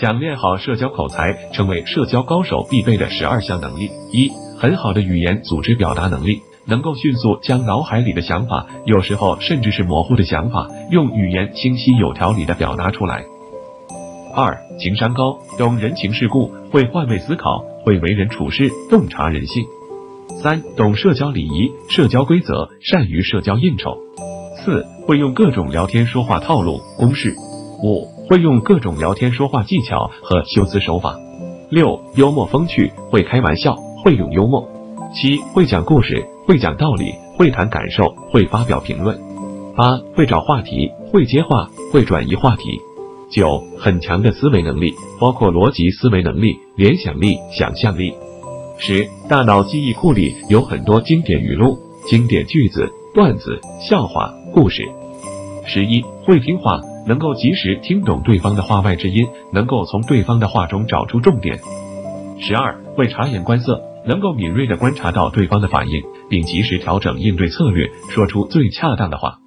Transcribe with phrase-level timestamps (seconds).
[0.00, 13.22] 想练好社交口才，成为社交高手必备的十二项能力：一、很好的语言组织表达能力，能够迅速将脑海里的想法，有时候甚至是模糊的想法，用语言清晰有条理的表达出来。
[14.34, 19.62] 二、情商高，懂人情世故，会换位思考，会为人处事，洞察人性。
[20.42, 23.98] 三、懂社交礼仪、社交规则，善于社交应酬。
[24.64, 27.34] 四、会用各种聊天说话套路、公式。
[27.82, 31.18] 五、会用各种聊天说话技巧和修辞手法。
[31.68, 34.68] 六、幽默风趣，会开玩笑，会用幽默。
[35.12, 39.18] 七、会讲故事，会讲道理，会谈感受，会发表评论。
[39.74, 42.80] 八、会找话题，会接话，会转移话题。
[43.32, 48.14] 九、很强的思维能力，包括逻辑思维能力、联想力、想象力。
[48.78, 51.76] 十、大脑记忆库里有很多经典语录、
[52.06, 54.88] 经典句子、段子、笑话、故事。
[55.66, 56.80] 十一、会听话。
[57.10, 61.58] 能够及时听懂对方的话外之音，能够从对方的话中找出重点。
[62.38, 69.38] 十二，会察言观色，能够敏锐的观察到对方的反应，并及时调整应对策略，说出最恰当的话。